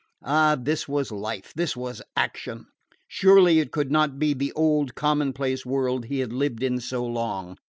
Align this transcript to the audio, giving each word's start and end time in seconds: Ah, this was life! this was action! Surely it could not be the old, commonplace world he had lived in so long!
Ah, 0.25 0.55
this 0.59 0.87
was 0.87 1.11
life! 1.11 1.53
this 1.55 1.77
was 1.77 2.01
action! 2.15 2.65
Surely 3.07 3.59
it 3.59 3.71
could 3.71 3.91
not 3.91 4.17
be 4.17 4.33
the 4.33 4.51
old, 4.53 4.95
commonplace 4.95 5.63
world 5.63 6.05
he 6.05 6.21
had 6.21 6.33
lived 6.33 6.63
in 6.63 6.79
so 6.81 7.05
long! 7.05 7.55